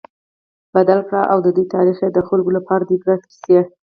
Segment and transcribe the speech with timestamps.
[0.75, 3.59] بدل کړ، او د دوی تاريخ ئي د خلکو لپاره د عبرت قيصي